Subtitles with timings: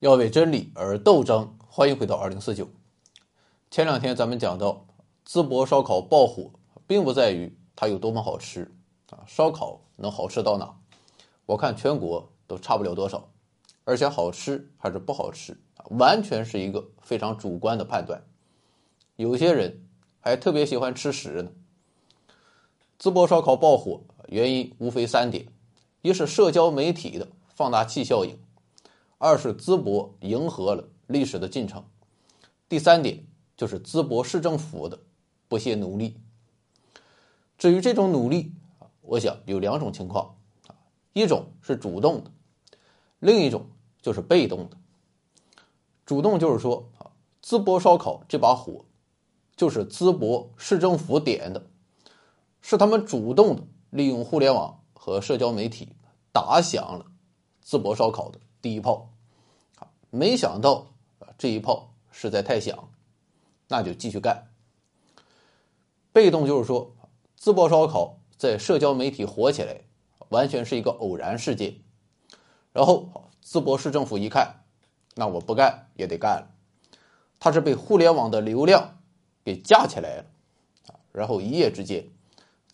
[0.00, 1.56] 要为真理而斗争。
[1.66, 2.68] 欢迎回到二零四九。
[3.68, 4.86] 前两天咱们讲到，
[5.26, 6.52] 淄博烧烤爆火，
[6.86, 8.72] 并不在于它有多么好吃
[9.10, 10.72] 啊，烧烤能好吃到哪？
[11.46, 13.28] 我看全国都差不了多少，
[13.82, 15.58] 而且好吃还是不好吃，
[15.90, 18.22] 完全是一个非常主观的判断。
[19.16, 19.84] 有些人
[20.20, 21.50] 还特别喜欢吃屎呢。
[23.00, 25.48] 淄博烧烤爆火原因无非三点：
[26.02, 28.38] 一是社交媒体的放大器效应。
[29.20, 31.84] 二是淄博迎合了历史的进程，
[32.68, 33.26] 第三点
[33.56, 35.00] 就是淄博市政府的
[35.48, 36.20] 不懈努力。
[37.58, 38.54] 至于这种努力，
[39.00, 40.36] 我想有两种情况，
[41.14, 42.30] 一种是主动的，
[43.18, 43.66] 另一种
[44.00, 44.76] 就是被动的。
[46.06, 47.10] 主动就是说啊，
[47.42, 48.84] 淄博烧烤这把火
[49.56, 51.66] 就是淄博市政府点的，
[52.62, 55.88] 是他们主动的利用互联网和社交媒体
[56.32, 57.06] 打响了
[57.66, 58.38] 淄博烧烤的。
[58.60, 59.14] 第一炮，
[60.10, 60.86] 没想到
[61.18, 62.90] 啊，这一炮实在太响，
[63.68, 64.48] 那就继续干。
[66.12, 66.94] 被动就是说，
[67.38, 69.82] 淄博烧烤在社交媒体火起来，
[70.30, 71.76] 完全是一个偶然事件。
[72.72, 74.64] 然后，淄博市政府一看，
[75.14, 76.54] 那我不干也得干了。
[77.38, 78.98] 他是被互联网的流量
[79.44, 80.24] 给架起来了，
[81.12, 82.08] 然后一夜之间，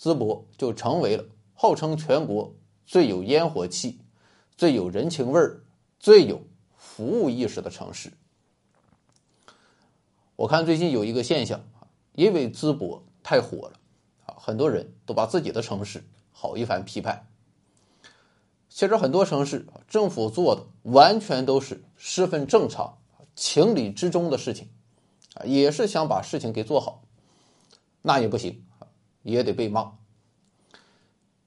[0.00, 2.54] 淄博就成为了号称全国
[2.86, 3.98] 最有烟火气、
[4.56, 5.60] 最有人情味儿。
[5.98, 6.42] 最有
[6.94, 8.12] 服务意识的城市，
[10.36, 11.60] 我看最近有一个现象，
[12.12, 13.80] 因为淄博太火了
[14.26, 17.26] 啊，很多人都把自己的城市好一番批判。
[18.68, 22.96] 其实很多城市政府做的完全都是十分正常、
[23.34, 24.68] 情理之中的事情
[25.34, 27.02] 啊，也是想把事情给做好，
[28.02, 28.64] 那也不行
[29.24, 29.92] 也得被骂。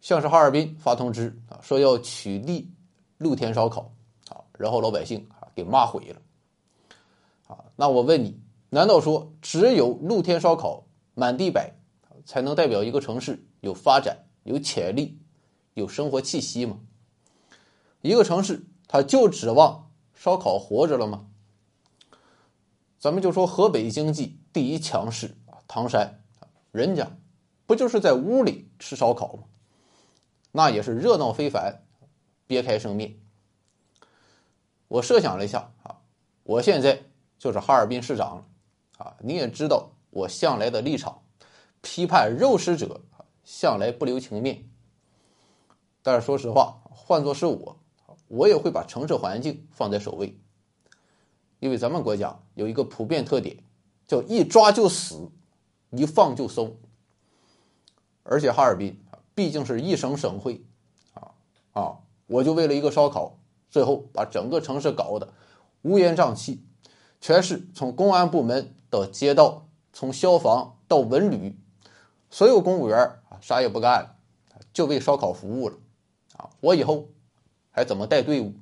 [0.02, 2.66] 像是哈尔滨发通知啊，说要取缔
[3.18, 3.94] 露天烧烤
[4.28, 4.44] 啊。
[4.58, 6.22] 然后老百姓给骂毁了，
[7.48, 8.40] 啊，那我问你，
[8.70, 11.74] 难道说只有露天烧烤满地摆，
[12.26, 15.18] 才能代表一个城市有发展、有潜力、
[15.74, 16.78] 有生活气息吗？
[18.04, 21.26] 一个城市它就指望烧烤活着了吗？
[23.00, 26.22] 咱们就说河北经济第一强势啊，唐山，
[26.72, 27.18] 人家
[27.66, 29.46] 不就是在屋里吃烧烤吗？
[30.52, 31.82] 那也是热闹非凡，
[32.46, 33.18] 别开生面。
[34.88, 35.98] 我设想了一下啊，
[36.44, 37.04] 我现在
[37.38, 38.48] 就是哈尔滨市长
[38.98, 39.16] 啊。
[39.20, 41.22] 你也知道我向来的立场，
[41.82, 43.02] 批判肉食者
[43.44, 44.64] 向来不留情面。
[46.02, 47.78] 但是说实话，换做是我，
[48.28, 50.40] 我也会把城市环境放在首位，
[51.60, 53.58] 因为咱们国家有一个普遍特点，
[54.08, 55.30] 叫一抓就死，
[55.90, 56.78] 一放就松。
[58.24, 58.98] 而且哈尔滨
[59.36, 60.66] 毕竟是一省省会
[61.14, 61.32] 啊
[61.74, 63.38] 啊，我就为了一个烧烤。
[63.70, 65.34] 最后把整个城市搞得
[65.84, 66.64] 乌烟瘴气，
[67.20, 71.58] 全是从公安部门到街道，从消防到文旅，
[72.30, 72.98] 所有公务员
[73.30, 74.16] 啊啥也不干了，
[74.74, 75.78] 就为烧烤服务了
[76.38, 76.50] 啊！
[76.62, 77.10] 我以后
[77.72, 78.54] 还怎么带队伍，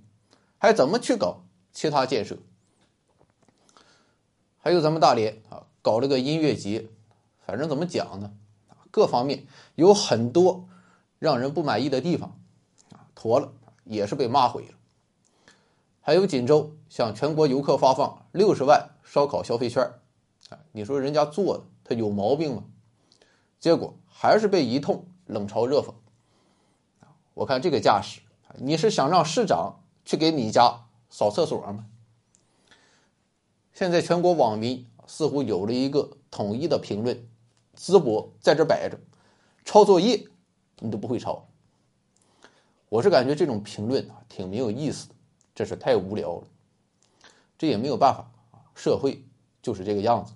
[0.58, 2.38] 还怎么去搞其他建设？
[4.58, 6.90] 还有咱们大连啊，搞了个音乐节，
[7.46, 8.34] 反正怎么讲呢？
[8.92, 9.46] 各方面
[9.76, 10.68] 有很多
[11.20, 12.40] 让人不满意的地方
[12.92, 13.52] 啊，妥了
[13.84, 14.76] 也是被骂毁了。
[16.06, 19.84] 还有锦州向全国游客发放六十万烧烤消费券，
[20.52, 22.64] 啊，你说人家做的他有毛病吗？
[23.60, 25.92] 结果还是被一通冷嘲热讽。
[27.34, 28.22] 我看这个架势，
[28.54, 31.88] 你是想让市长去给你家扫厕所吗？
[33.74, 37.28] 现在全国网民似乎有了一个统一的评论：
[37.76, 39.00] 淄博在这摆着，
[39.66, 40.28] 抄作业
[40.78, 41.48] 你都不会抄。
[42.90, 45.15] 我是感觉这种评论啊，挺没有意思的。
[45.56, 46.44] 这是太无聊了，
[47.58, 49.24] 这也没有办法啊，社会
[49.62, 50.34] 就是这个样子，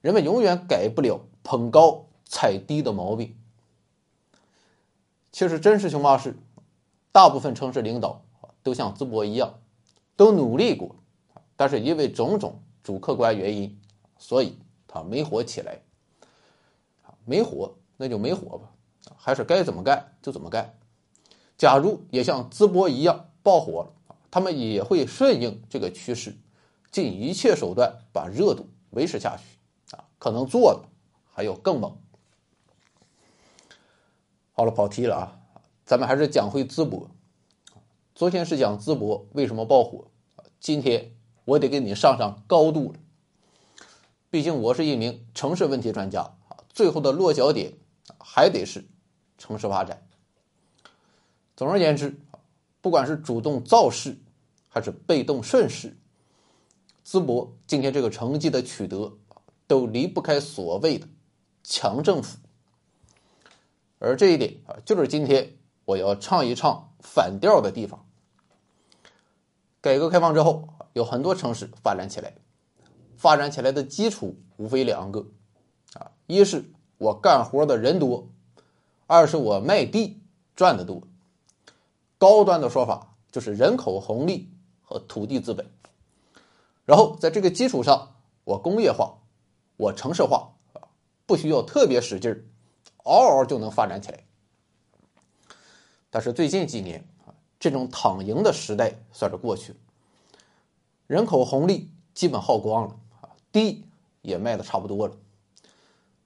[0.00, 3.36] 人们永远改不了捧高踩低的毛病。
[5.30, 6.34] 其实真实情况是，
[7.12, 8.22] 大部分城市领导
[8.62, 9.54] 都像淄博一样，
[10.16, 10.96] 都努力过，
[11.56, 13.78] 但是因为种种主客观原因，
[14.18, 14.58] 所以
[14.88, 15.80] 他没火起来。
[17.26, 18.70] 没火那就没火吧，
[19.16, 20.78] 还是该怎么干就怎么干。
[21.56, 23.93] 假如也像淄博一样爆火了。
[24.34, 26.36] 他们也会顺应这个趋势，
[26.90, 30.10] 尽一切手段把热度维持下去啊！
[30.18, 30.88] 可能做的
[31.32, 31.96] 还有更猛。
[34.50, 35.38] 好了，跑题了啊！
[35.86, 37.08] 咱们还是讲回淄博。
[38.12, 40.10] 昨天是讲淄博为什么爆火，
[40.58, 41.14] 今天
[41.44, 42.98] 我得给你上上高度了。
[44.30, 47.74] 毕竟我是一名城市问题专家啊，最后的落脚点
[48.18, 48.84] 还得是
[49.38, 50.04] 城市发展。
[51.56, 52.18] 总而言之，
[52.80, 54.18] 不管是主动造势，
[54.74, 55.96] 还是被动顺势，
[57.06, 59.16] 淄博今天这个成绩的取得，
[59.68, 61.06] 都离不开所谓的
[61.62, 62.38] 强政府。
[64.00, 65.52] 而这一点啊，就是今天
[65.84, 68.04] 我要唱一唱反调的地方。
[69.80, 72.34] 改革开放之后，有很多城市发展起来，
[73.16, 75.24] 发展起来的基础无非两个，
[75.92, 76.64] 啊，一是
[76.98, 78.28] 我干活的人多，
[79.06, 80.20] 二是我卖地
[80.56, 81.00] 赚的多。
[82.18, 84.50] 高端的说法就是人口红利
[84.94, 85.68] 和土地资本。
[86.84, 88.14] 然后在这个基础上，
[88.44, 89.18] 我工业化，
[89.76, 90.52] 我城市化，
[91.26, 92.44] 不需要特别使劲儿。
[93.02, 94.24] 嗷嗷就能发展起来，
[96.10, 99.78] 但是最近几年啊，这种躺赢的时代算是过去了。
[101.08, 103.84] 人口红利基本耗光了啊，地
[104.22, 105.16] 也卖的差不多了，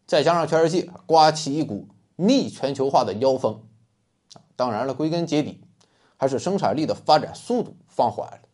[0.06, 3.65] 再加上全世界刮起一股逆全球化的妖风，
[4.55, 5.62] 当然了，归根结底
[6.17, 8.47] 还是生产力的发展速度放缓了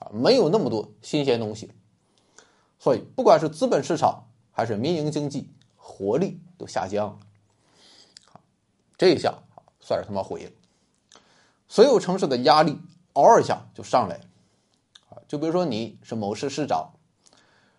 [0.00, 1.70] 啊，没有那么多新鲜东西，
[2.78, 7.18] 所以不管是资本市场还是民营经济，活力都下降了。
[8.98, 9.32] 这一下
[9.80, 10.50] 算是他妈毁了，
[11.68, 12.78] 所有城市的压力
[13.14, 15.22] 嗷一下就上来了！
[15.26, 16.92] 就比如说你是某市市长，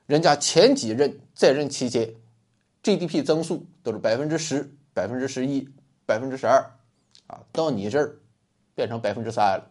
[0.05, 2.15] 人家前几任在任期间
[2.83, 5.69] GDP 增速都是百分之十、百分之十一、
[6.05, 6.73] 百分之十二
[7.27, 8.19] 啊，到你这儿
[8.75, 9.70] 变成百分之三了，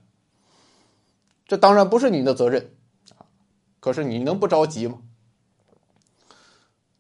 [1.51, 2.77] 这当然不是你的责任，
[3.81, 5.01] 可是你能不着急吗？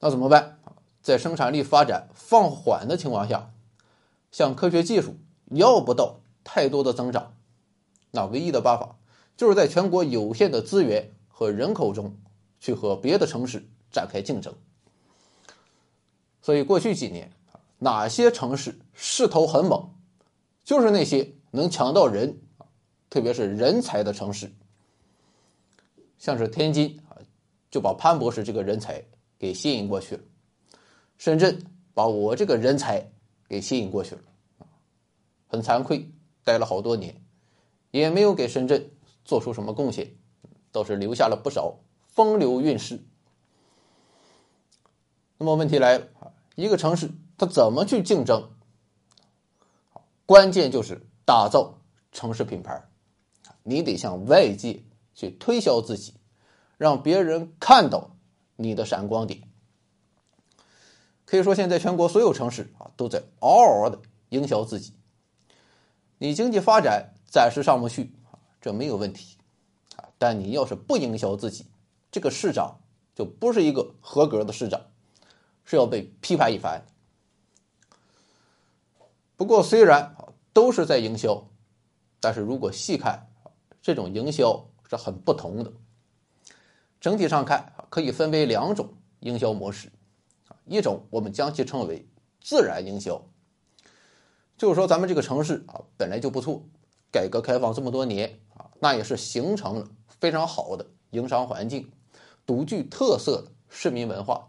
[0.00, 0.58] 那怎么办？
[1.00, 3.52] 在生产力发展放缓的情况下。
[4.32, 5.14] 像科学技术
[5.52, 7.37] 要不到太多的增长，
[8.11, 8.97] 那唯一的办法
[9.37, 12.17] 就是在全国有限的资源和人口中
[12.58, 14.52] 去和别的城市展开竞争。
[16.43, 17.31] 所以过去几年
[17.79, 19.91] 哪些城市势头很猛，
[20.64, 22.41] 就是那些能抢到人，
[23.11, 24.51] 特别是人才的城市。
[26.19, 27.19] 像是天津啊，
[27.71, 29.05] 就把潘博士这个人才
[29.39, 30.23] 给吸引过去了；
[31.19, 31.62] 深圳
[31.93, 33.11] 把我这个人才。
[33.51, 34.23] 给吸引过去了，
[35.49, 36.09] 很惭愧，
[36.45, 37.21] 待了好多年，
[37.91, 38.93] 也没有给深圳
[39.25, 40.15] 做出什么贡献，
[40.71, 43.03] 倒是留下了不少风流韵事。
[45.37, 48.53] 那么问题来了，一个城市它怎么去竞争？
[50.27, 51.81] 关键就是打造
[52.12, 52.85] 城市品牌，
[53.62, 54.83] 你得向外界
[55.15, 56.15] 去推销自己，
[56.79, 58.17] 让别人看到
[58.57, 59.43] 你的闪光点。
[61.25, 64.95] 可以说，现在全国所有城市啊都在嗷嗷的营销自己。
[66.19, 69.37] 你经济发展暂时上不去啊，这没有问题
[69.97, 70.09] 啊。
[70.19, 71.67] 但你要是不营销自己，
[72.11, 72.81] 这个市长
[73.15, 74.81] 就不是一个合格的市长，
[75.65, 76.85] 是要被批判一番。
[79.37, 80.17] 不过，虽然
[80.53, 81.47] 都是在营销，
[82.19, 83.30] 但是如果细看，
[83.82, 85.73] 这种营销是很不同的。
[87.00, 89.91] 整体上看，可以分为两种营销模式。
[90.67, 92.06] 一种我们将其称为
[92.41, 93.21] 自然营销，
[94.56, 96.62] 就是说咱们这个城市啊本来就不错，
[97.11, 101.91] 改革开放这么多年啊，那也是形成了非常好的营商环境，
[102.47, 104.47] 独具特色的市民文化。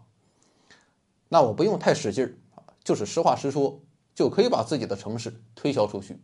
[1.28, 3.80] 那我不用太使劲儿啊，就是实话实说，
[4.14, 6.20] 就可以把自己的城市推销出去。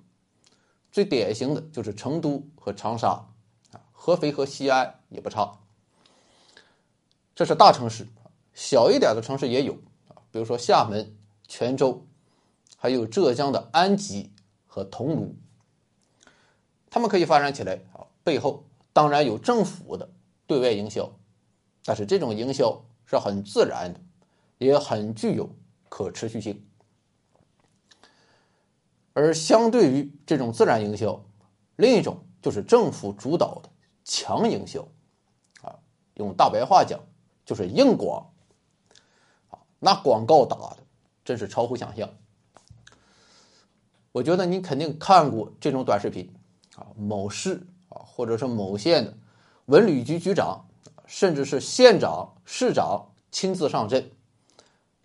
[0.90, 3.26] 最典型的就是成都和长沙，
[3.92, 5.59] 合肥和西安也不差。
[7.35, 8.07] 这是大城市，
[8.52, 9.75] 小一点的城市也有。
[10.30, 11.16] 比如说厦门、
[11.47, 12.07] 泉州，
[12.76, 14.33] 还有浙江的安吉
[14.66, 15.33] 和桐庐，
[16.90, 18.07] 他们可以发展起来啊。
[18.25, 20.11] 背后当然有政府的
[20.47, 21.11] 对外营销，
[21.85, 24.00] 但是这种营销是很自然的，
[24.59, 25.49] 也很具有
[25.88, 26.62] 可持续性。
[29.18, 31.25] 而相对于这种自然营销，
[31.75, 33.68] 另一种就是政府主导的
[34.04, 34.87] 强营销，
[35.60, 35.75] 啊，
[36.14, 37.00] 用大白话讲
[37.44, 38.30] 就是硬广。
[39.80, 40.78] 那广告打的
[41.25, 42.08] 真是超乎想象。
[44.12, 46.32] 我觉得你肯定看过这种短视频
[46.76, 49.18] 啊，某市啊，或者是某县的
[49.66, 50.64] 文旅局局长，
[51.06, 54.12] 甚至是县长、市长亲自上阵，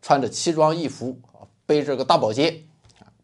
[0.03, 1.19] 穿着奇装异服，
[1.65, 2.67] 背着个大宝剑，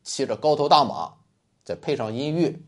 [0.09, 1.17] 骑着高头大马，
[1.63, 2.59] 再配上音乐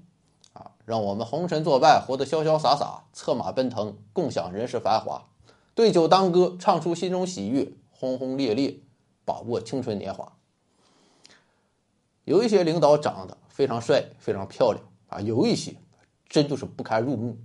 [0.54, 5.28] 啊，让我们红尘作伴，活得潇潇洒洒，策马奔腾，共享人世繁华，
[5.74, 7.74] 对酒当歌，唱出心中喜悦。
[7.90, 8.80] 轰轰烈烈，
[9.26, 10.34] 把握青春年华。
[12.26, 15.76] 有一些领导长得非常帅、非常漂亮啊，有一些
[16.30, 17.38] 真就是不堪入目。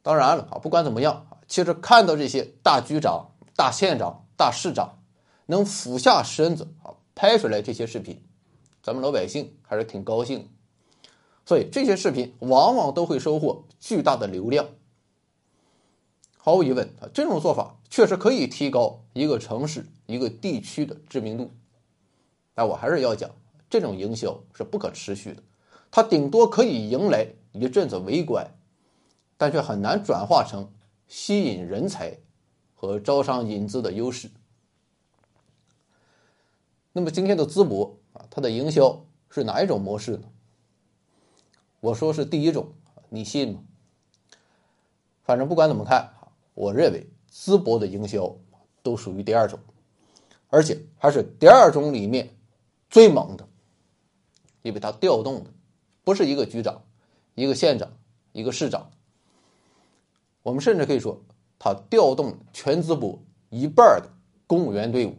[0.00, 4.98] 当然了啊，不管怎么样，其实看到这些大局长、大县长、大市长
[5.44, 8.22] 能俯下身子啊拍出来这些视频，
[8.82, 10.48] 咱们老百姓还是挺高兴。
[11.44, 14.68] 所以这些视频往往都会收获巨大的流量。
[16.38, 21.50] 毫无疑问啊，这种做法确实可以提高一个城市、一个地区的知名度。
[22.54, 23.30] 但我还是要讲，
[23.68, 25.42] 这种营销是不可持续的，
[25.90, 28.54] 它顶多可以迎来一阵子围观，
[29.36, 30.72] 但却很难转化成
[31.08, 32.16] 吸引人才
[32.74, 34.30] 和招商引资的优势。
[36.92, 37.98] 那么今天的淄博，
[38.30, 40.28] 它的营销是哪一种模式呢？
[41.80, 42.72] 我说是第一种，
[43.08, 43.60] 你信吗？
[45.24, 46.12] 反正不管怎么看
[46.54, 48.36] 我认为淄博的营销
[48.82, 49.58] 都属于第二种，
[50.48, 52.36] 而且还是第二种里面
[52.88, 53.46] 最猛的，
[54.62, 55.50] 因为它调动的
[56.04, 56.82] 不是一个局长、
[57.34, 57.92] 一个县长、
[58.32, 58.90] 一个市长，
[60.42, 61.20] 我们甚至可以说，
[61.58, 63.18] 它调动全淄博
[63.48, 64.08] 一半的
[64.46, 65.16] 公务员队伍。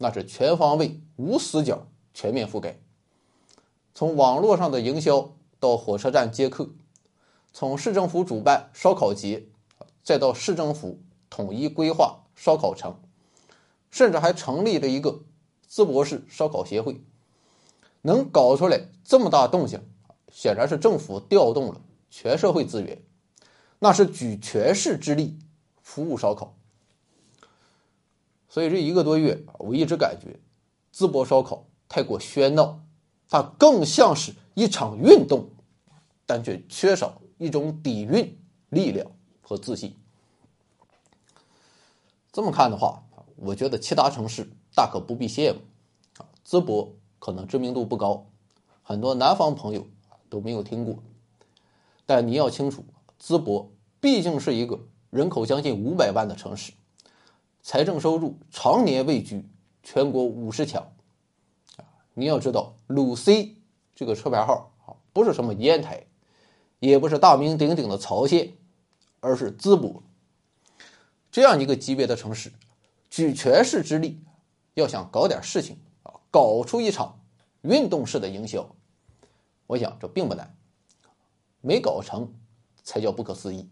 [0.00, 1.88] 那是全方位、无死角、
[2.18, 2.80] 全面覆盖，
[3.94, 6.68] 从网络上的营销到火车站接客，
[7.52, 9.46] 从市政府主办烧烤节，
[10.02, 10.98] 再到市政府
[11.30, 13.00] 统一规划烧烤城，
[13.92, 15.20] 甚至还成立了一个
[15.70, 17.00] 淄博市烧烤协会，
[18.02, 19.80] 能搞出来这么大动静，
[20.32, 23.00] 显然是政府调动了全社会资源，
[23.78, 25.38] 那是举全市之力
[25.80, 26.56] 服务烧烤。
[28.48, 30.40] 所以这一个多月，我一直感觉
[30.92, 32.80] 淄博烧烤太过喧闹，
[33.28, 35.48] 它更像是一场运动，
[36.26, 39.96] 但却缺少一种底蕴、力量和自信。
[42.30, 43.02] 这么看的话，
[43.36, 45.60] 我觉得其他城市大可不必羡慕
[46.18, 46.28] 啊。
[46.46, 48.26] 淄博可能知名度不高，
[48.82, 49.86] 很多南方朋友
[50.28, 51.02] 都没有听过，
[52.04, 52.84] 但你要清楚，
[53.20, 54.78] 淄博毕竟是一个
[55.10, 56.72] 人口将近五百万的城市。
[57.62, 59.46] 财政收入常年位居
[59.82, 60.92] 全国五十强，
[62.18, 63.54] 你要知道鲁 C
[63.94, 66.04] 这个车牌号啊，不是什么烟台，
[66.80, 68.54] 也不是大名鼎鼎的曹县，
[69.20, 70.02] 而是淄博
[71.30, 72.52] 这样一个级别的城市，
[73.08, 74.20] 举全市之力
[74.74, 77.20] 要想搞点事情啊，搞出一场
[77.62, 78.68] 运动式的营销，
[79.68, 80.56] 我想这并不难，
[81.60, 82.34] 没搞成
[82.82, 83.70] 才叫不可思议。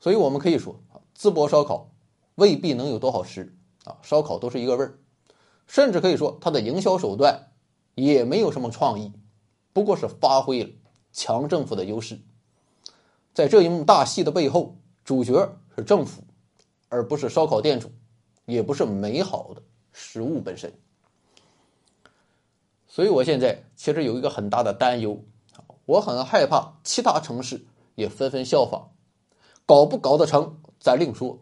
[0.00, 1.90] 所以我们可以说啊，淄博烧烤。
[2.36, 3.96] 未必能有多好吃啊！
[4.02, 4.98] 烧烤都是一个味儿，
[5.66, 7.52] 甚至可以说它的营销手段
[7.94, 9.12] 也没有什么创意，
[9.72, 10.70] 不过是发挥了
[11.12, 12.18] 强政府的优势。
[13.32, 16.22] 在这一幕大戏的背后，主角是政府，
[16.88, 17.90] 而不是烧烤店主，
[18.46, 20.72] 也不是美好的食物本身。
[22.86, 25.24] 所以我现在其实有一个很大的担忧
[25.84, 27.66] 我很害怕其他城市
[27.96, 28.92] 也纷纷效仿，
[29.66, 31.40] 搞不搞得成咱另说。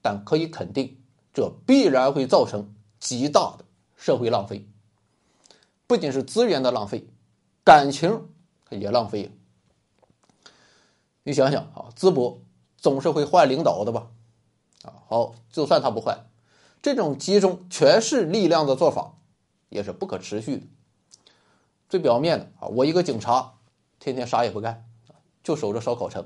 [0.00, 1.02] 但可以肯定，
[1.34, 2.72] 这必然会造成
[3.08, 3.64] 极大的
[3.96, 4.68] 社会浪费，
[5.86, 7.06] 不仅是资源的浪费，
[7.64, 8.28] 感情
[8.68, 9.30] 也浪费了。
[11.22, 12.42] 你想想啊，淄博
[12.76, 14.10] 总是会换领导的吧？
[14.82, 16.26] 啊，好，就算他不换，
[16.82, 19.14] 这种集中全市力量的做法
[19.70, 20.66] 也是不可持续的。
[21.88, 23.54] 最表面的啊，我一个警察
[23.98, 24.84] 天天啥也不干，
[25.42, 26.24] 就守着烧烤城；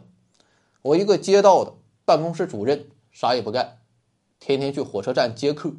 [0.83, 1.75] 我一个街道的
[2.05, 2.91] 办公室主任。
[3.13, 3.79] 啥也不干，
[4.41, 5.75] 天天去火车站接客，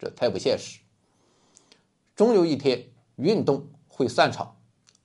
[0.00, 0.80] 这太不现实。
[2.16, 4.56] 终有一天，运动会散场，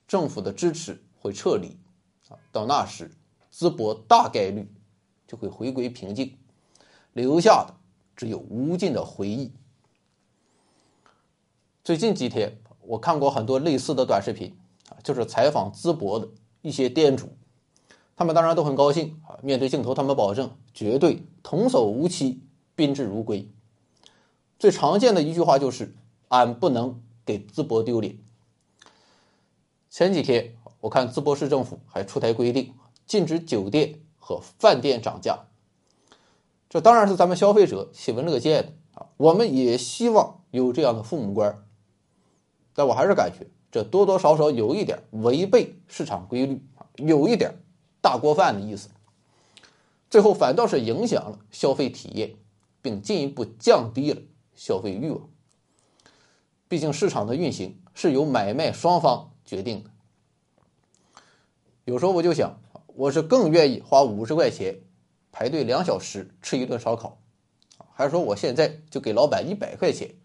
[0.07, 1.77] 政府的支持会撤离，
[2.29, 3.11] 啊，到那时，
[3.53, 4.73] 淄博大概率
[5.27, 6.37] 就会回归平静，
[7.11, 7.73] 留下的
[8.15, 9.51] 只有无尽的回忆。
[11.83, 14.57] 最近几天，我看过很多类似的短视频，
[14.89, 16.29] 啊，就是采访淄博的
[16.61, 17.29] 一些店主。
[18.17, 19.37] 他们当然都很高兴啊！
[19.43, 22.41] 面对镜头，他们保证绝对童叟无欺、
[22.73, 23.51] 宾至如归。
[24.57, 25.95] 最常见的一句话就是
[26.29, 28.17] ：“俺不能给淄博丢脸。”
[29.89, 32.74] 前几天我看淄博市政府还出台规定，
[33.05, 35.45] 禁止酒店和饭店涨价。
[36.69, 39.07] 这当然是咱们消费者喜闻乐见的啊！
[39.17, 41.63] 我们也希望有这样的父母官，
[42.74, 47.55] 但我还是感觉这多多少少有一点违背市场规律啊，有一点。
[48.01, 48.89] 大锅饭的意思，
[50.12, 52.35] 最后反倒是影响了消费体验，
[52.79, 54.21] 并进一步降低了
[54.55, 55.29] 消费欲望。
[56.67, 59.91] 毕竟市场的运行是由买卖双方决定的。
[61.83, 64.81] 有时候我就想，我是更愿意花五十块钱
[65.31, 67.21] 排队两小时吃一顿烧烤，
[67.93, 70.15] 还是说我现在就给老板一百块钱，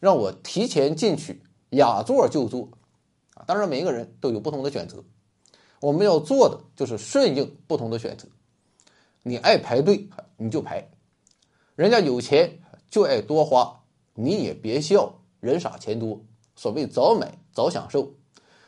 [0.00, 2.70] 让我提前进去雅座就坐？
[3.34, 5.04] 啊，当然每一个人都有不同的选择。
[5.80, 8.26] 我们要做的就是顺应不同的选择，
[9.22, 10.88] 你爱排队你就排，
[11.76, 12.58] 人家有钱
[12.96, 13.82] 就爱多花，
[14.14, 16.22] 你也别笑人傻钱多。
[16.54, 18.14] 所谓早买早享受，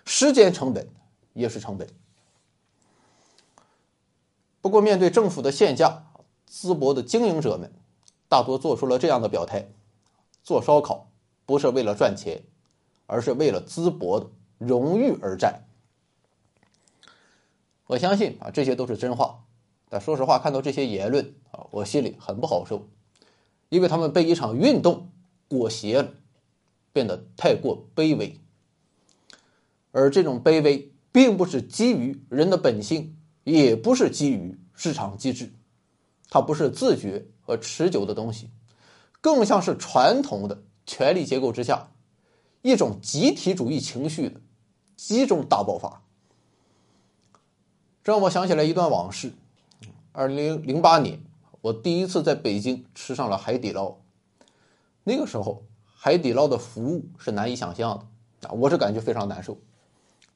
[0.05, 0.87] 时间成本
[1.33, 1.89] 也是成本。
[4.61, 6.05] 不过，面对政府的限价，
[6.47, 7.73] 淄博的经营者们
[8.29, 9.67] 大多做出了这样的表态：
[10.45, 11.09] 做烧烤
[11.47, 12.43] 不是为了赚钱，
[13.07, 14.27] 而是为了淄博的
[14.59, 15.65] 荣誉而战。
[17.87, 19.43] 我相信啊，这些都是真话。
[19.89, 22.87] 但说实话，看到这些言论啊，我心里很不好受，
[23.69, 25.11] 因为他们被一场运动
[25.49, 26.15] 裹挟了，
[26.93, 28.39] 变得太过卑微。
[29.93, 35.53] 而这种卑微，并不是基于人的本性，也不是基于市场机制，
[36.29, 38.51] 它不是自觉和持久的东西，
[39.21, 41.91] 更像是传统的权力结构之下
[42.63, 44.41] 一种集体主义情绪的
[44.97, 46.03] 集中大爆发。
[48.05, 49.33] 这让我想起来一段往事。
[50.13, 51.21] 二零零八年，
[51.61, 53.97] 我第一次在北京吃上了海底捞。
[55.05, 58.07] 那个时候，海底捞的服务是难以想象
[58.41, 59.59] 的啊，我是感觉非常难受。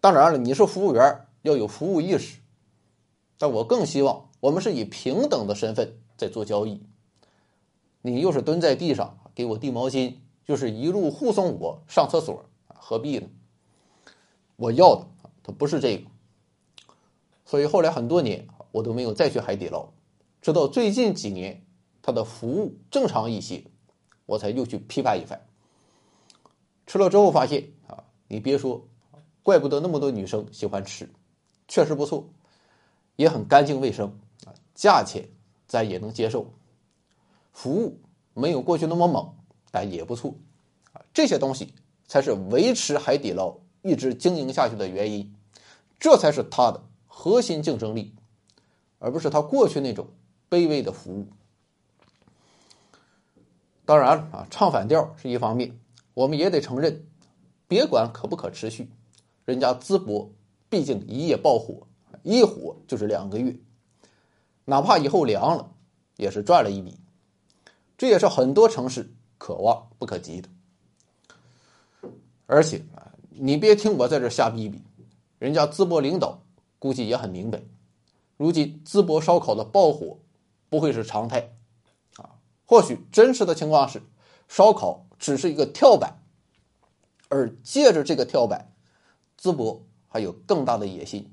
[0.01, 2.39] 当然了，你是服务员要有服务意识，
[3.39, 6.83] 但我更希望我们是以平等的身份在做交易。
[8.01, 13.29] 你又是蹲在地上给我递毛巾，就是一路护送我上厕所，何必呢？
[14.57, 15.07] 我要的
[15.43, 16.05] 它不是这个。
[17.45, 18.49] 所以后来很多年。
[18.73, 19.87] 我都没有再去海底捞，
[20.43, 21.65] 直到最近几年，
[22.03, 23.65] 他的服务正常一些，
[24.27, 25.41] 我才又去批判一番。
[26.85, 28.85] 吃了之后发现啊，你别说，
[29.45, 31.09] 怪不得那么多女生喜欢吃，
[31.69, 32.29] 确实不错，
[33.15, 35.29] 也很干净卫生啊，价钱
[35.69, 36.53] 咱也能接受，
[37.53, 38.01] 服务
[38.35, 39.33] 没有过去那么猛，
[39.71, 40.35] 但也不错
[40.93, 41.73] 啊，这些东西
[42.09, 45.33] 才是维持海底捞一直经营下去的原因，
[46.01, 48.13] 这才是它的核心竞争力。
[48.99, 50.07] 而不是他过去那种
[50.53, 51.27] 卑微的服务。
[53.87, 55.81] 当然了啊，唱反调是一方面，
[56.13, 57.07] 我们也得承认，
[57.67, 58.91] 别管可不可持续，
[59.47, 60.31] 人家淄博
[60.69, 61.87] 毕竟一夜爆火，
[62.23, 63.57] 一火就是两个月，
[64.67, 65.73] 哪怕以后凉了，
[66.19, 67.01] 也是赚了一笔，
[67.97, 70.51] 这也是很多城市可望不可及的。
[72.47, 74.83] 而且啊，你别听我在这瞎逼逼，
[75.39, 76.43] 人家淄博领导
[76.79, 77.63] 估计也很明白。
[78.37, 80.19] 如今淄博烧烤的爆火
[80.73, 81.53] 不会是常态，
[82.17, 84.03] 啊，或许真实的情况是，
[84.49, 86.23] 烧烤只是一个跳板，
[87.29, 88.73] 而借着这个跳板，
[89.39, 91.31] 淄博还有更大的野心。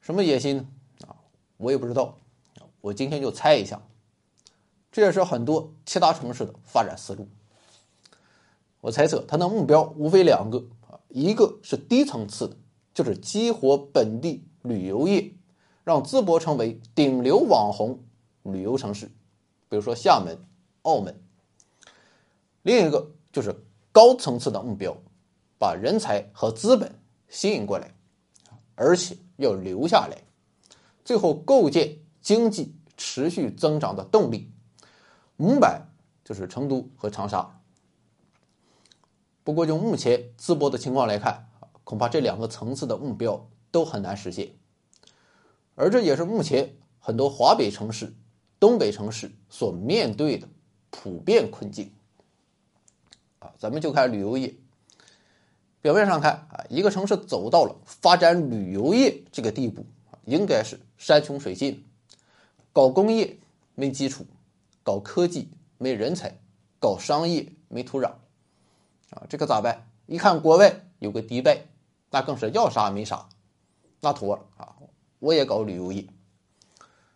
[0.00, 0.68] 什么野心呢？
[1.08, 1.18] 啊，
[1.56, 2.20] 我也不知道，
[2.80, 3.82] 我今天就猜一下，
[4.92, 7.26] 这也是很多其他城市的发展思路。
[8.80, 12.56] 我猜测他的目标无非两个啊，一个是低层次的，
[12.94, 15.34] 就是激活本地旅游业。
[15.84, 17.98] 让淄博成为顶流网红
[18.44, 19.06] 旅游城市，
[19.68, 20.38] 比如说厦门、
[20.82, 21.20] 澳门。
[22.62, 23.54] 另一个就是
[23.90, 24.96] 高层次的目标，
[25.58, 26.94] 把人才和资本
[27.28, 27.92] 吸引过来，
[28.74, 30.16] 而且要留下来，
[31.04, 34.50] 最后构建经济持续增长的动力。
[35.36, 35.88] 模板
[36.24, 37.60] 就是成都和长沙。
[39.42, 41.48] 不过就目前淄博的情况来看，
[41.82, 44.52] 恐怕这两个层次的目标都很难实现。
[45.74, 48.12] 而这也是目前很多华北城市、
[48.60, 50.46] 东北城市所面对的
[50.90, 51.92] 普遍困境。
[53.38, 54.54] 啊，咱们就看旅游业。
[55.80, 59.84] 表面上看啊，一个城市走到了发展旅游业这个地步，
[60.26, 61.84] 应该是山穷水尽。
[62.72, 63.38] 搞工业
[63.74, 64.24] 没基础，
[64.84, 66.38] 搞科技没人才，
[66.78, 68.12] 搞商业没土壤。
[69.10, 69.88] 啊，这可咋办？
[70.06, 71.62] 一看国外有个迪拜，
[72.10, 73.28] 那更是要啥没啥，
[74.00, 74.76] 那妥了啊。
[75.22, 76.04] 我也搞旅游业，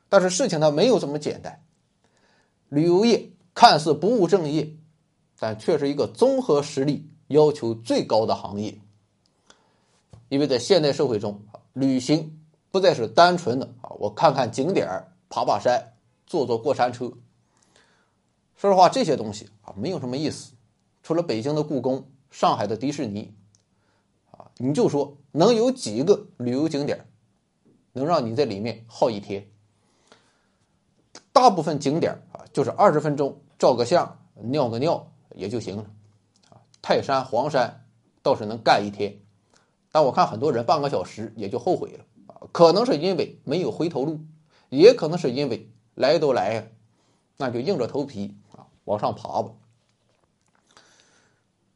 [0.09, 1.61] 但是事情它没有这么简单。
[2.69, 4.77] 旅游业看似不务正业，
[5.41, 8.79] 但却是一个综合实力要求最高的行业。
[10.29, 11.43] 因为在现代社会中，
[11.73, 12.41] 旅行
[12.71, 15.95] 不再是单纯的啊，我看看景点爬爬山、
[16.29, 17.13] 坐坐过山车。
[18.55, 20.53] 说实话，这些东西啊，没有什么意思。
[21.03, 23.35] 除了北京的故宫、上海的迪士尼，
[24.31, 27.05] 啊，你就说能有几个旅游景点？
[27.97, 29.49] 能让你在里面耗一天，
[31.33, 35.87] 大部分景点啊，就是二十分钟照个相、尿个尿也就行了。
[36.83, 37.87] 泰山、黄山
[38.23, 39.19] 倒是能干一天，
[39.91, 42.05] 但我看很多人半个小时也就后悔了。
[42.53, 44.21] 可能是因为没有回头路，
[44.69, 46.67] 也可能是因为来都来了，
[47.39, 49.53] 那就硬着头皮啊往上爬吧。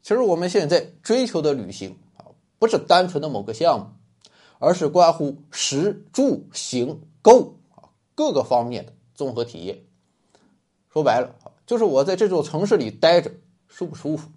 [0.03, 2.29] 其实我们现在追求的旅行啊，
[2.59, 3.87] 不是单纯的某个项目。
[4.61, 9.81] 而是关乎食住行购啊各个方面的综合体验。
[10.93, 13.31] 说白了啊，就是我在这座城市里待着
[13.67, 14.29] 舒不舒服。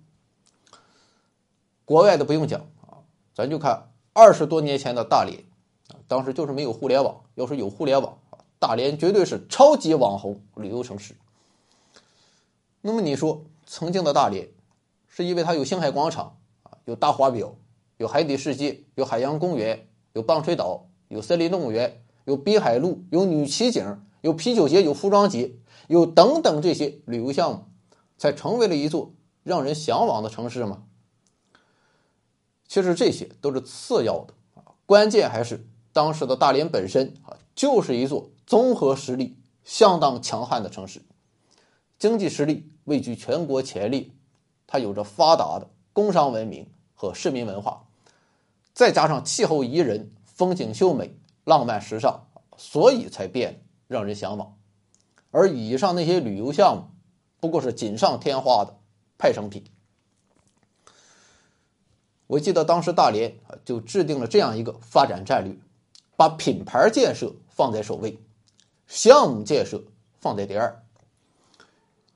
[1.85, 5.45] 国外的不用讲啊，咱就看二十多年前的大连
[5.89, 8.17] 啊，当时就是没有互联网，要是有互联网
[8.59, 11.15] 大连绝对是超级网红旅游城市。
[12.81, 14.49] 那么你说，曾经的大连，
[15.07, 17.55] 是因为它有星海广场啊，有大华表，
[17.99, 25.57] 有海底世界，有海洋公园，有棒槌岛，有森林动物园，有滨海路，有女骑警，有啤酒节，有服装节，
[25.89, 27.65] 有等等这些旅游项目，
[28.17, 30.85] 才成为了一座让人向往的城市吗？
[32.69, 41.03] 其实这些都是次要的啊，关键还是当时的大连本身啊，就是一座综合实力相当强悍的城市，
[41.99, 44.11] 经济实力位居全国前列，
[44.69, 47.89] 它有着发达的工商文明和市民文化，
[48.75, 54.59] 再加上气候宜人、风景秀美、浪漫时尚，所以才变让人向往。
[55.31, 56.91] 而以上那些旅游项目，
[57.41, 58.77] 不过是锦上添花的
[59.17, 59.65] 派生品。
[62.27, 65.57] 我记得当时大连啊就制定了这样一个发展战略，
[66.17, 68.19] 把品牌建设放在首位，
[68.89, 69.85] 项目建设
[70.19, 70.83] 放在第二。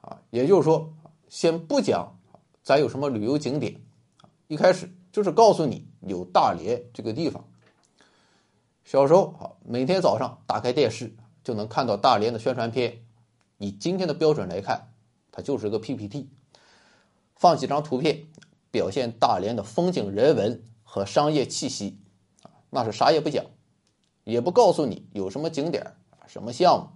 [0.00, 0.92] 啊，也就是说，
[1.28, 2.18] 先不讲
[2.64, 3.80] 咱有什么旅游景点，
[4.48, 7.44] 一开始就是告诉你有大连这个地方。
[8.84, 13.02] 小时候啊，每天早上打开电视就能看到大连的宣传片，
[13.58, 14.92] 以今天的标准来看，
[15.30, 16.30] 它就是个 PPT，
[17.36, 18.26] 放几张图片。
[18.70, 21.98] 表现大连的风景、人文和商业气息，
[22.68, 23.46] 那是啥也不讲，
[24.24, 25.94] 也不告诉你有什么景点
[26.26, 26.90] 什么项目，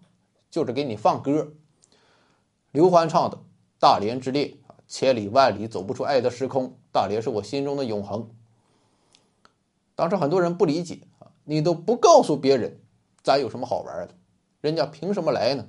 [0.50, 1.54] 就是给你放歌。
[2.72, 3.36] 刘欢唱的
[3.80, 4.48] 《大连之恋》，
[4.86, 8.30] 千里万里走不出爱的时空，大连是我心中的永恒。
[9.96, 12.78] 当时很多人不理解啊，你都不告诉别人，
[13.22, 14.14] 咱有什么好玩的，
[14.60, 15.66] 人家凭什么来呢？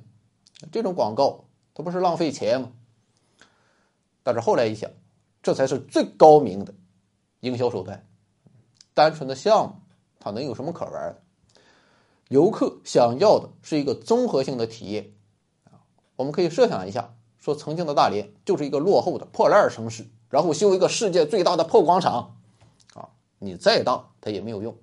[0.71, 2.71] 这种广告，它不是浪费钱吗？
[4.21, 4.91] 但是后来一想。
[5.45, 6.73] 这才是最高明的
[7.41, 8.07] 营销手段。
[8.93, 9.75] 单纯的项目，
[10.17, 11.21] 它能有什么可玩的？
[12.29, 15.11] 游客想要的是一个综合性的体验
[15.65, 15.83] 啊！
[16.15, 22.35] 我们可以设想一下，说曾经的大连就是一个落后的破烂城市，然后修一个世界最大的破广场
[22.95, 23.09] 啊！
[23.37, 24.75] 你再大，它也没有用。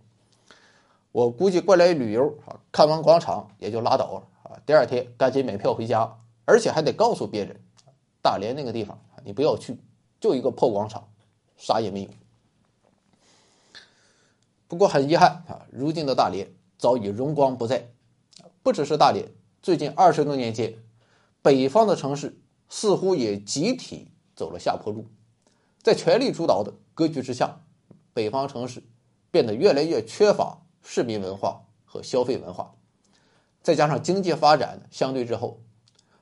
[1.10, 4.62] 我估计过来旅游啊，看完广场也就拉倒了啊！
[4.64, 7.60] 第二天赶紧买票回家，而且还得告诉别人，
[8.22, 9.76] 大连那个地方你不要去。
[10.20, 11.08] 就一个破广场，
[11.56, 12.10] 啥也没有。
[14.68, 17.88] 不过很遗憾啊，如今的大连早已荣光不再。
[18.62, 19.28] 不只是大连，
[19.60, 20.78] 最近二十多年间，
[21.42, 25.06] 北方的城市似乎也集体走了下坡路。
[25.82, 27.62] 在权力主导的格局之下，
[28.12, 28.82] 北方城市
[29.30, 32.74] 变得越来越缺乏市民文化和消费文化，
[33.62, 35.60] 再加上经济发展相对滞后，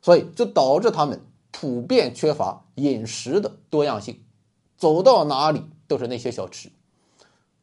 [0.03, 1.25] 所以就导致他们。
[1.51, 4.23] 普遍缺乏饮食的多样性，
[4.77, 6.71] 走到哪里都是那些小吃，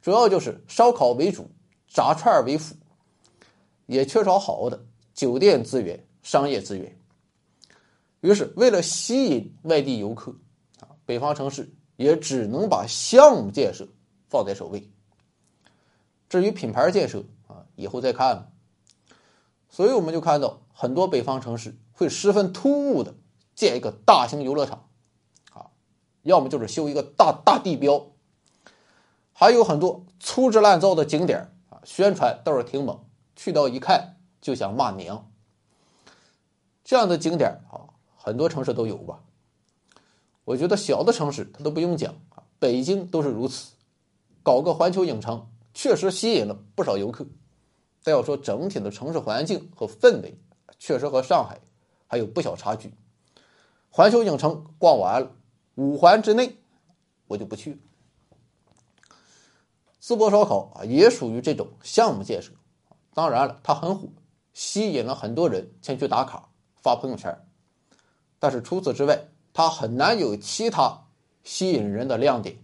[0.02, 1.52] 主要就是烧烤为主，
[1.88, 2.76] 炸串为辅，
[3.86, 7.00] 也缺少好的酒店资源、商业资源。
[8.20, 10.36] 于是，为了吸引外地游客，
[10.82, 13.88] 啊，北方城市也只能把项目建设
[14.30, 14.90] 放在首位。
[16.30, 18.52] 至于品牌建设啊，以后再看。
[19.70, 23.16] 所以，我们就看到很多北方城市会十分突兀的。
[23.56, 24.90] 建一个大型游乐场，
[25.54, 25.72] 啊，
[26.24, 28.08] 要么就是修一个大大地标，
[29.32, 35.32] 还有很多粗制滥造的景点啊，宣传倒是挺猛，去到一看就想骂娘。
[36.84, 39.22] 这样的景点啊，很多城市都有吧？
[40.46, 43.74] 我觉得小的城市它都不用讲啊，北京都是如此，
[44.44, 47.26] 搞个环球影城确实吸引了不少游客，
[48.04, 50.40] 但要说整体的城市环境和氛围，
[50.78, 51.60] 确实和上海
[52.08, 52.94] 还有不小差距。
[53.90, 55.32] 环球影城逛完了，
[55.76, 56.58] 五环之内
[57.28, 57.78] 我就不去了。
[60.00, 62.52] 淄博烧烤啊，也属于这种项目建设。
[63.16, 64.08] 当然了，它很火，
[64.54, 67.36] 吸引了很多人前去打卡、发朋友圈。
[68.38, 71.06] 但是除此之外，它很难有其他
[71.46, 72.58] 吸引人的亮点。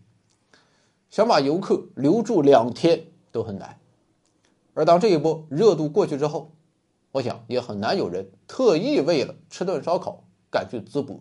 [1.10, 3.80] 想把游客留住两天都很难。
[4.74, 6.52] 而当这一波热度过去之后，
[7.14, 10.26] 我想也很难有人特意为了吃顿烧烤。
[10.52, 11.18] 赶去淄博，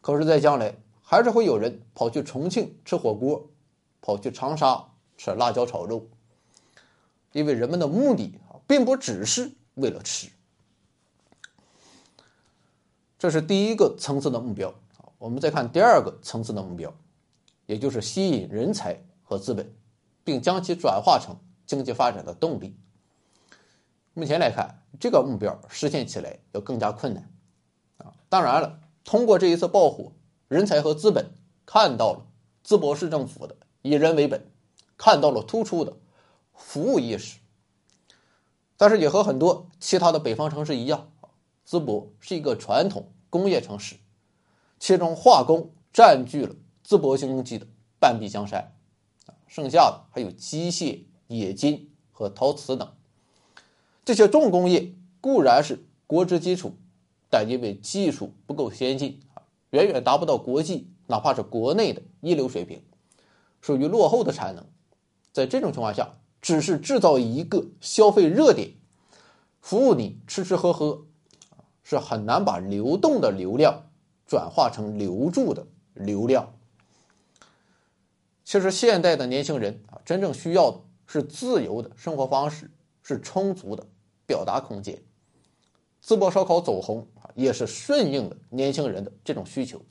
[0.00, 3.50] 可是，在将来还是会有人跑去重庆吃火锅，
[4.00, 6.06] 跑去长沙吃辣椒炒肉，
[7.32, 10.28] 因为人们的目的啊，并不只是为了吃。
[13.20, 14.72] 这是第一个层次的目标
[15.18, 16.90] 我们再看第二个层次的目标，
[17.66, 19.70] 也就是吸引人才和资本，
[20.24, 22.74] 并将其转化成经济发展的动力。
[24.14, 27.30] 目前来看，这个目标实现起来要更加困难。
[27.98, 30.12] 啊当然了，通过这一次爆火，
[30.48, 31.30] 人才和资本
[31.66, 32.26] 看到了
[32.66, 34.50] 淄博市政府的以人为本，
[34.96, 35.94] 看到了突出的
[36.54, 37.38] 服务意识。
[38.78, 41.12] 但是也和很多其他的北方城市一样，
[41.70, 43.94] 淄博是一个传统工业城市，
[44.80, 47.66] 其中化工占据了淄博经济的
[48.00, 48.74] 半壁江山，
[49.46, 52.92] 剩下的还有机械、冶金和陶瓷等。
[54.04, 56.74] 这些重工业固然是国之基础，
[57.30, 62.82] 但因为技术不够先进啊，远远达不到国际哪怕是国内的一流水平，
[63.60, 64.66] 属于落后的产能。
[65.30, 68.72] 在这种情况下，只是制造一个消费热点，
[69.60, 71.04] 服务你吃吃喝喝，
[71.90, 73.90] 是很难把流动的流量
[74.24, 76.54] 转化成留住的流量。
[78.44, 82.70] 其实现代的年轻人啊，真正需要的是自由的生活方式，
[83.02, 83.84] 是充足的
[84.24, 85.02] 表达空间。
[86.00, 89.82] 淄博烧烤走红啊，也是顺应了年轻人的这种需求。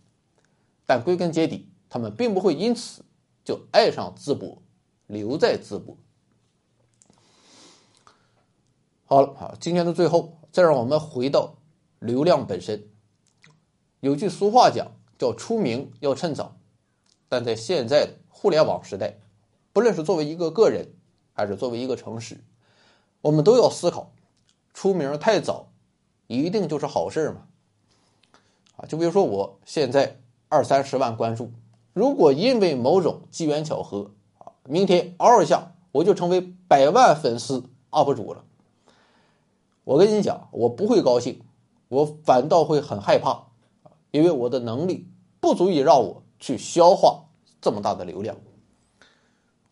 [0.86, 3.04] 但归根结底，他们并不会因此
[3.44, 4.62] 就爱上淄博，
[5.08, 5.98] 留在淄博。
[9.04, 11.56] 好了啊，今天的最后，再让我们回到
[12.00, 12.88] 流量本身。
[14.00, 16.56] 有句俗话讲，叫“出名要趁早”，
[17.28, 19.20] 但在现在的互联网时代，
[19.74, 20.94] 不论是作为一个个人，
[21.34, 22.42] 还是作为一个城市，
[23.22, 24.12] 我们都要思考：
[24.74, 25.72] 出名太早，
[26.28, 27.48] 一定就是好事吗？
[28.78, 31.52] 啊，就比如说我现在二三十万关注，
[31.92, 38.46] 如果因为某种机缘巧合啊，明天嗷一下我就成为百万粉丝 UP 主了。
[39.84, 41.42] 我跟你讲，我不会高兴，
[41.90, 43.48] 我反倒会很害怕，
[44.12, 45.08] 因为我的能力
[45.42, 47.26] 不足以让我去消化
[47.60, 48.38] 这么大的流量。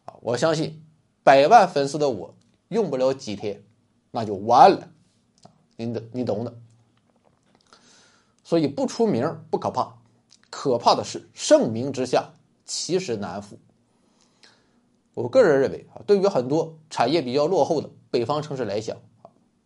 [0.06, 0.84] 啊，我相信
[1.24, 2.36] 百万粉丝的我
[2.68, 3.64] 用不了几天，
[4.12, 4.90] 那就完了。
[5.78, 6.54] 您的，你懂的。
[8.44, 9.98] 所以不出名不可怕，
[10.50, 12.32] 可怕的是盛名之下
[12.66, 13.58] 其实难副。
[15.14, 18.98] 我个人认为啊，对于很多产业比较落后的北方城市来讲。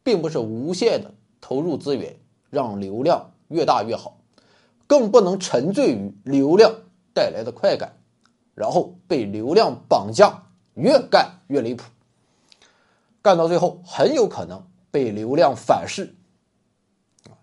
[0.04, 2.18] 并不是无限的投入资源
[2.52, 4.20] 让流量越大越好，
[4.86, 6.72] 更不能沉醉于流量
[7.16, 7.98] 带来的快感，
[8.54, 10.44] 然后被流量绑架，
[10.76, 11.86] 越干越离谱，
[13.24, 16.14] 干到最后很有可能被流量反噬。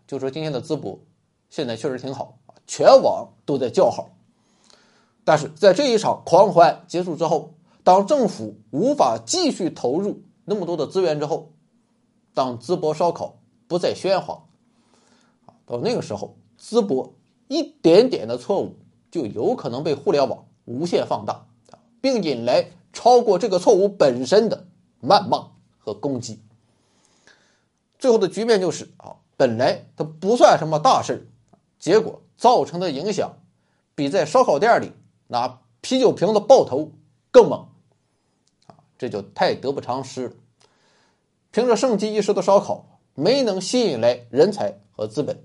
[0.07, 1.01] 就说今天的淄博，
[1.51, 4.11] 现在确实挺好全网都在叫好。
[5.25, 11.53] 但是在这一场狂欢结束之后，当政府无法继续投入那么多的资源之后。
[12.35, 14.45] 当淄博烧烤不再喧哗，
[15.69, 17.13] 到那个时候，淄博
[17.47, 18.77] 一点点的错误
[19.11, 21.47] 就有可能被互联网无限放大，
[22.01, 24.67] 并引来超过这个错误本身的
[25.03, 26.41] 谩骂和攻击。
[27.99, 31.29] 最后的局面就是啊，本来它不算什么大事
[31.79, 33.37] 结果造成的影响
[33.95, 34.93] 比在烧烤店里
[35.27, 36.93] 拿啤酒瓶子爆头
[37.31, 37.69] 更猛，
[38.67, 40.35] 啊，这就太得不偿失了。
[41.51, 45.45] 凭着盛极一时的烧烤，没能吸引来人才和资本，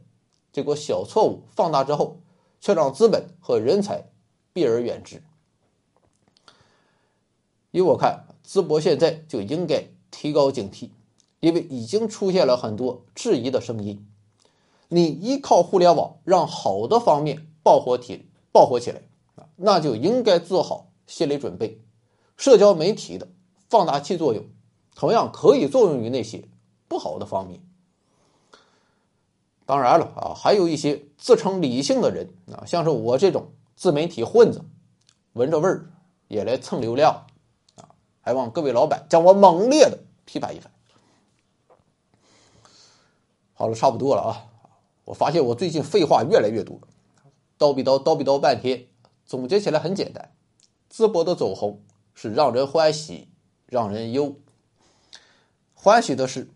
[0.54, 2.20] 结果小错误放大之后，
[2.62, 4.06] 却让资本和人才
[4.54, 5.22] 避而远之。
[7.72, 10.92] 依我看，淄博现在就应该提高警惕，
[11.40, 14.08] 因为已经出现了很多质疑的声音。
[14.90, 19.02] 你依靠互联网让好的方面爆火起爆火起来
[19.36, 21.82] 啊，那就应该做好心理准备，
[22.38, 23.28] 社交媒体的
[23.68, 24.46] 放大器作用。
[24.96, 26.48] 同样可以作用于那些
[26.88, 27.60] 不好的方面。
[29.66, 34.66] 当然了啊，还有一些自称理性的人啊，像是我这种自媒体混子，
[35.34, 35.92] 闻着味儿
[36.28, 37.28] 也来蹭流量
[37.76, 40.72] 啊，还望各位老板将我猛烈的批判一番。
[43.54, 44.48] 好了，差不多了啊，
[45.06, 46.82] 我发现我最近废话越来越多，
[47.58, 48.88] 叨逼叨叨逼叨半天，
[49.26, 50.36] 总结起来很简单：
[50.92, 51.82] 淄博的走红
[52.14, 53.30] 是让人欢喜，
[53.66, 54.36] 让人忧。
[55.74, 56.50] 欢喜的是，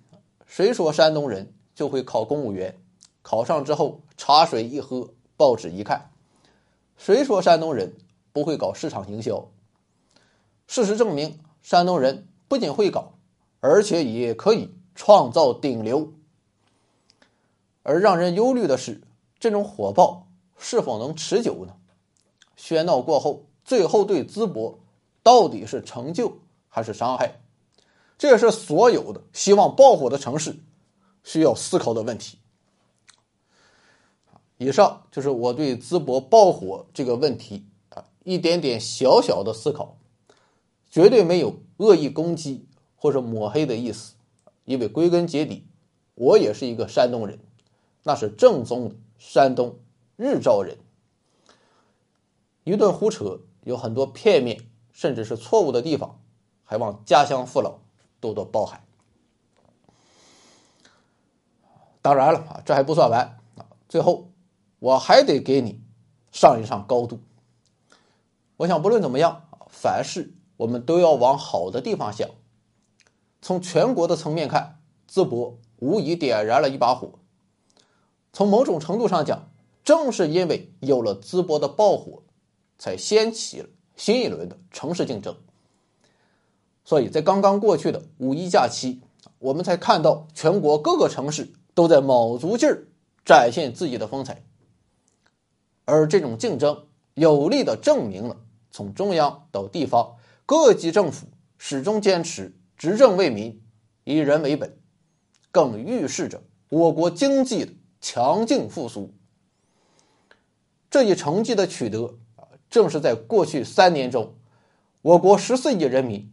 [0.45, 2.81] 谁说山东人就会考公务员？
[3.29, 6.11] 考上之后，茶水一喝，报纸一看，
[6.95, 7.97] 谁说山东人
[8.31, 9.49] 不会搞市场营销？
[10.65, 13.15] 事实证明，山东人不仅会搞，
[13.59, 16.13] 而且也可以创造顶流。
[17.83, 19.01] 而让人忧虑的是，
[19.37, 21.73] 这种火爆是否能持久呢？
[22.57, 24.79] 喧闹过后，最后对淄博
[25.21, 27.41] 到底是成就还是伤害？
[28.17, 30.55] 这也是所有的希望爆火的城市
[31.25, 32.39] 需要思考的问题。
[34.57, 39.97] 以上就是我对淄博爆火这个问题啊一点点小小的思考，
[40.89, 42.65] 绝对没有恶意攻击
[42.95, 44.15] 或者抹黑的意思，
[44.65, 45.65] 因为归根结底，
[46.15, 47.39] 我也是一个山东人，
[48.03, 49.79] 那是正宗的山东
[50.15, 50.77] 日照人。
[52.63, 56.19] 一顿胡扯，有很多片面甚至是错误的地方。
[56.69, 57.79] 还望家乡父老
[58.19, 58.83] 多多包涵。
[62.01, 64.27] 当然了啊，这还不算完啊，最后
[64.79, 65.81] 我还得给你
[66.31, 67.19] 上一上高度。
[68.57, 72.29] 我想不论怎么样，凡事我们都要往好的地方想。
[73.41, 74.79] 从全国的层面看，
[75.11, 77.19] 淄博无疑点燃了一把火。
[78.33, 79.49] 从某种程度上讲，
[79.83, 82.23] 正是因为有了淄博的爆火，
[82.77, 85.37] 才掀起了新一轮的城市竞争。
[86.83, 89.01] 所以在刚刚过去的五一假期，
[89.39, 92.87] 我们才看到全国各个城市都在卯足劲儿
[93.23, 94.43] 展现自己的风采。
[95.87, 98.35] 而这种竞争，有力的证明了
[98.71, 102.53] 从中央到地方各级政府始终坚持。
[102.75, 103.63] 执政为民，
[104.03, 104.77] 以人为本，
[105.49, 107.71] 更预示着我国经济的
[108.01, 109.15] 强劲复苏。
[110.91, 114.35] 这一成绩的取得啊，正是在过去三年中，
[115.01, 116.31] 我国十四亿人民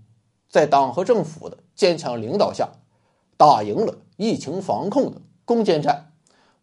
[0.51, 2.73] 在党和政府的坚强领导下，
[3.37, 6.13] 打赢了疫情防控的攻坚战，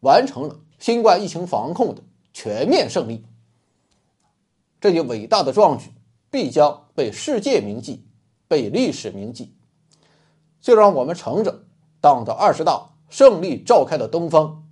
[0.01, 3.23] 完成了新冠疫情防控的全面胜利。
[4.79, 5.91] 这一伟大的壮举
[6.29, 8.03] 必将被世界铭记，
[8.47, 9.53] 被历史铭记。
[10.59, 11.63] 就让我们乘着
[11.99, 14.63] 党的二十大胜利召开的东风，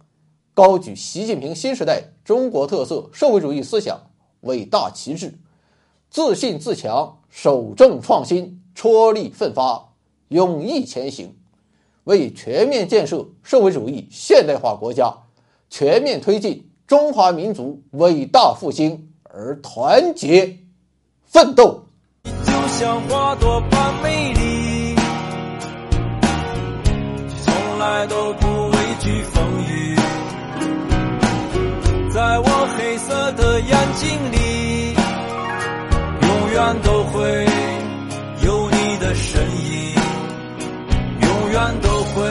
[0.53, 5.39] 高举习近平新时代中国特色社会主义思想伟大旗帜，
[6.09, 9.93] 自信自强，守正创新，踔厉奋发，
[10.27, 11.35] 勇毅前行，
[12.03, 15.23] 为全面建设社会主义现代化国家、
[15.69, 20.57] 全面推进中华民族伟大复兴而团结
[21.23, 21.85] 奋斗。
[22.23, 24.95] 就像花朵般美丽。
[27.45, 29.95] 从来都不畏惧风雨，
[32.11, 34.95] 在我黑色的眼睛里，
[36.23, 37.45] 永远都会
[38.43, 39.93] 有你的身影，
[41.21, 42.25] 永远都会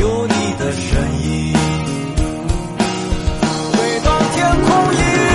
[0.00, 1.25] 有你的身影。
[4.76, 5.25] 都已